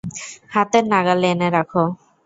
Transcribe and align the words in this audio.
হাতের 0.53 0.83
নাগালে 0.91 1.27
এনে 1.33 1.47
রাখ। 1.49 1.71